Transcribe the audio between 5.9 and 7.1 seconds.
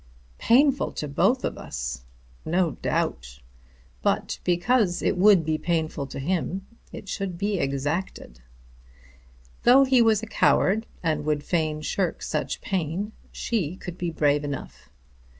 to him, it